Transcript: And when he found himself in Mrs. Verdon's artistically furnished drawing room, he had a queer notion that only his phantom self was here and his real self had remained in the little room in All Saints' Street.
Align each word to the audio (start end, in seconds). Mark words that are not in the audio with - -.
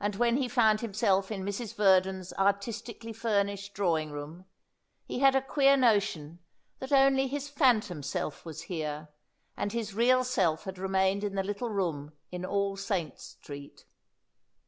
And 0.00 0.16
when 0.16 0.38
he 0.38 0.48
found 0.48 0.80
himself 0.80 1.30
in 1.30 1.44
Mrs. 1.44 1.76
Verdon's 1.76 2.32
artistically 2.32 3.12
furnished 3.12 3.72
drawing 3.72 4.10
room, 4.10 4.46
he 5.04 5.20
had 5.20 5.36
a 5.36 5.40
queer 5.40 5.76
notion 5.76 6.40
that 6.80 6.90
only 6.90 7.28
his 7.28 7.48
phantom 7.48 8.02
self 8.02 8.44
was 8.44 8.62
here 8.62 9.10
and 9.56 9.70
his 9.72 9.94
real 9.94 10.24
self 10.24 10.64
had 10.64 10.76
remained 10.76 11.22
in 11.22 11.36
the 11.36 11.44
little 11.44 11.70
room 11.70 12.14
in 12.32 12.44
All 12.44 12.76
Saints' 12.76 13.22
Street. 13.40 13.84